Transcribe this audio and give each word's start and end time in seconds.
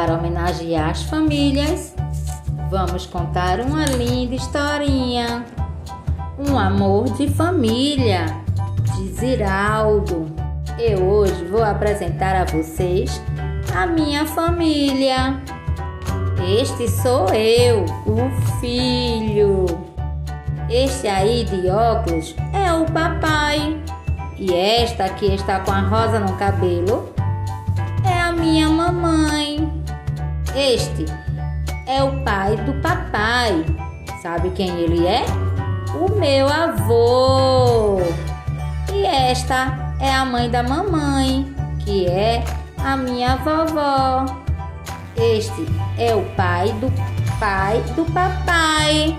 Para 0.00 0.14
homenagear 0.14 0.88
as 0.88 1.02
famílias, 1.02 1.94
vamos 2.70 3.04
contar 3.04 3.60
uma 3.60 3.84
linda 3.84 4.34
historinha. 4.34 5.44
Um 6.38 6.58
amor 6.58 7.04
de 7.18 7.28
família, 7.28 8.24
de 8.96 9.08
Ziraldo. 9.12 10.34
Eu 10.78 11.06
hoje 11.06 11.44
vou 11.44 11.62
apresentar 11.62 12.34
a 12.34 12.46
vocês 12.46 13.20
a 13.76 13.86
minha 13.86 14.24
família. 14.24 15.38
Este 16.58 16.88
sou 16.88 17.28
eu, 17.34 17.84
o 18.06 18.30
filho. 18.58 19.66
Este 20.70 21.08
aí 21.08 21.44
de 21.44 21.68
óculos 21.68 22.34
é 22.54 22.72
o 22.72 22.86
papai. 22.86 23.78
E 24.38 24.54
esta 24.54 25.10
que 25.10 25.26
está 25.26 25.60
com 25.60 25.72
a 25.72 25.80
rosa 25.80 26.18
no 26.18 26.38
cabelo 26.38 27.12
é 28.02 28.18
a 28.18 28.32
minha 28.32 28.66
mamãe. 28.70 29.39
Este 30.60 31.06
é 31.86 32.04
o 32.04 32.22
pai 32.22 32.54
do 32.54 32.74
papai. 32.82 33.64
Sabe 34.20 34.50
quem 34.50 34.68
ele 34.68 35.06
é? 35.06 35.24
O 35.94 36.14
meu 36.20 36.46
avô. 36.46 38.02
E 38.92 39.06
esta 39.06 39.94
é 39.98 40.12
a 40.12 40.22
mãe 40.22 40.50
da 40.50 40.62
mamãe, 40.62 41.50
que 41.82 42.06
é 42.08 42.44
a 42.76 42.94
minha 42.94 43.36
vovó. 43.36 44.26
Este 45.16 45.64
é 45.96 46.14
o 46.14 46.22
pai 46.36 46.70
do 46.74 46.92
pai 47.40 47.80
do 47.96 48.04
papai. 48.12 49.16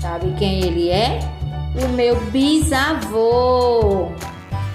Sabe 0.00 0.34
quem 0.36 0.64
ele 0.64 0.90
é? 0.90 1.20
O 1.80 1.88
meu 1.90 2.20
bisavô. 2.32 4.10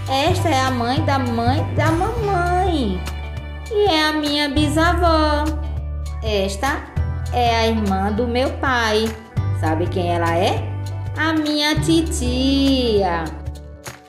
Esta 0.09 0.47
é 0.47 0.61
a 0.61 0.71
mãe 0.71 1.02
da 1.02 1.19
mãe 1.19 1.61
da 1.75 1.91
mamãe. 1.91 3.18
E 3.71 3.85
é 3.85 4.07
a 4.07 4.13
minha 4.13 4.49
bisavó. 4.49 5.45
Esta 6.23 6.83
é 7.31 7.55
a 7.55 7.67
irmã 7.67 8.11
do 8.11 8.27
meu 8.27 8.49
pai. 8.57 9.05
Sabe 9.59 9.85
quem 9.87 10.11
ela 10.11 10.35
é? 10.35 10.63
A 11.15 11.33
minha 11.33 11.75
titia. 11.79 13.25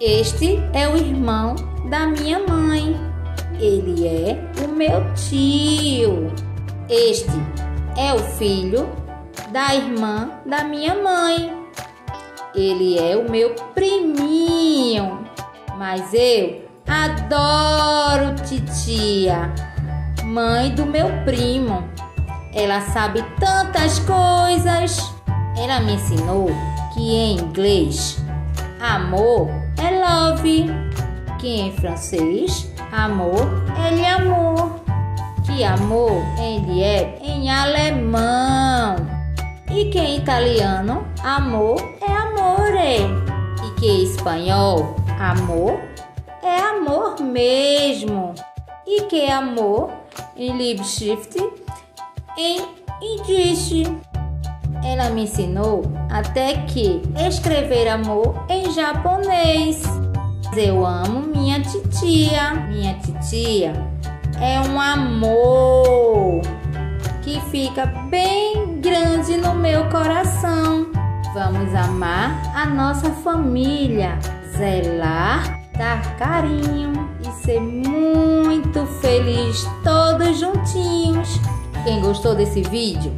Este 0.00 0.58
é 0.72 0.88
o 0.88 0.96
irmão 0.96 1.54
da 1.90 2.06
minha 2.06 2.38
mãe. 2.38 2.98
Ele 3.58 4.06
é 4.06 4.38
o 4.64 4.68
meu 4.68 5.12
tio. 5.14 6.32
Este 6.88 7.30
é 7.98 8.14
o 8.14 8.18
filho 8.18 8.88
da 9.52 9.74
irmã 9.74 10.30
da 10.46 10.64
minha 10.64 10.94
mãe. 10.94 11.52
Ele 12.54 12.98
é 12.98 13.14
o 13.14 13.30
meu 13.30 13.54
priminho. 13.74 15.20
Mas 15.76 16.14
eu 16.14 16.69
adoro 16.90 18.34
titia, 18.44 19.48
mãe 20.24 20.74
do 20.74 20.84
meu 20.84 21.08
primo. 21.24 21.88
Ela 22.52 22.80
sabe 22.80 23.24
tantas 23.38 24.00
coisas. 24.00 25.14
Ela 25.56 25.80
me 25.80 25.94
ensinou 25.94 26.50
que 26.92 27.14
em 27.14 27.38
inglês 27.38 28.20
amor 28.80 29.48
é 29.78 30.04
love, 30.04 30.66
que 31.38 31.60
em 31.60 31.72
francês 31.76 32.68
amor 32.90 33.48
é 33.78 34.10
amor, 34.10 34.80
que 35.44 35.62
amor 35.62 36.24
ele 36.38 36.82
é 36.82 37.18
em 37.22 37.48
alemão. 37.48 38.96
E 39.70 39.84
que 39.90 39.98
em 40.00 40.16
italiano 40.16 41.06
amor 41.22 41.76
é 42.00 42.12
amore. 42.12 43.06
E 43.64 43.78
que 43.78 43.86
em 43.86 44.02
espanhol 44.02 44.96
amor 45.20 45.78
amor 46.90 47.20
mesmo 47.20 48.34
e 48.84 49.02
que 49.02 49.30
amor 49.30 49.92
em 50.36 50.56
Liebschrift 50.56 51.36
em 52.36 52.60
Yiddish. 53.00 53.84
Ela 54.84 55.10
me 55.10 55.22
ensinou 55.22 55.82
até 56.10 56.54
que 56.62 57.00
escrever 57.28 57.86
amor 57.86 58.44
em 58.48 58.72
japonês. 58.72 59.84
Eu 60.56 60.84
amo 60.84 61.20
minha 61.20 61.60
titia. 61.60 62.54
Minha 62.68 62.94
titia 62.94 63.72
é 64.40 64.60
um 64.60 64.80
amor 64.80 66.40
que 67.22 67.40
fica 67.52 67.86
bem 67.86 68.80
grande 68.80 69.36
no 69.36 69.54
meu 69.54 69.88
coração. 69.90 70.90
Vamos 71.34 71.72
amar 71.72 72.42
a 72.52 72.66
nossa 72.66 73.10
família, 73.10 74.18
zelar, 74.56 75.59
dar 75.80 76.14
carinho 76.18 77.08
e 77.26 77.42
ser 77.42 77.58
muito 77.58 78.84
feliz 79.00 79.66
todos 79.82 80.38
juntinhos. 80.38 81.40
Quem 81.84 82.02
gostou 82.02 82.34
desse 82.34 82.60
vídeo, 82.60 83.10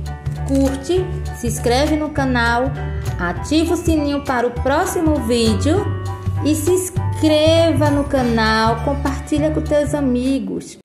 curte, 0.47 1.05
se 1.37 1.49
inscreve 1.49 1.97
no 1.97 2.11
canal, 2.11 2.71
ativa 3.19 3.75
o 3.75 3.77
sininho 3.77 4.23
para 4.25 4.47
o 4.47 4.53
próximo 4.53 5.17
vídeo 5.27 5.85
e 6.45 6.55
se 6.55 6.71
inscreva 6.71 7.91
no 7.91 8.05
canal, 8.05 8.85
compartilha 8.85 9.51
com 9.51 9.61
teus 9.61 9.93
amigos. 9.93 10.82